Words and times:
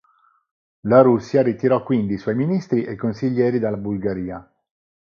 La 0.85 1.01
Russia 1.03 1.43
ritirò 1.43 1.83
quindi 1.83 2.15
i 2.15 2.17
suoi 2.17 2.33
ministri 2.33 2.83
e 2.83 2.95
consiglieri 2.95 3.59
dalla 3.59 3.77
Bulgaria. 3.77 4.43